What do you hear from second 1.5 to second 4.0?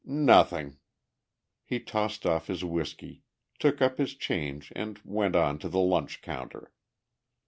He tossed off his whiskey, took up